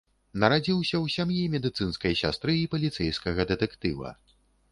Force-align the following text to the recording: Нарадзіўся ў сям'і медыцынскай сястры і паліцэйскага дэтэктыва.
Нарадзіўся 0.43 0.95
ў 1.03 1.13
сям'і 1.15 1.43
медыцынскай 1.57 2.17
сястры 2.21 2.57
і 2.61 2.65
паліцэйскага 2.73 3.47
дэтэктыва. 3.53 4.09